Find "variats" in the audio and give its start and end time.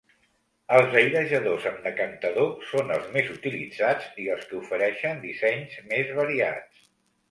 6.27-6.87